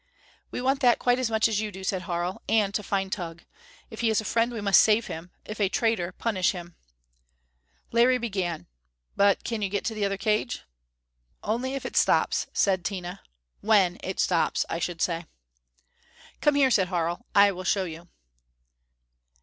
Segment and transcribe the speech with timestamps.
[0.49, 2.41] "We want that quite as much as you do," said Harl.
[2.49, 3.43] "And to find Tugh.
[3.91, 6.75] If he is a friend we must save him; if a traitor punish him."
[7.91, 8.65] Larry began,
[9.15, 10.63] "But can you get to the other cage?"
[11.43, 13.21] "Only if it stops," said Tina.
[13.59, 15.27] "When it stops, I should say."
[16.41, 17.27] "Come here," said Harl.
[17.35, 18.07] "I will show you."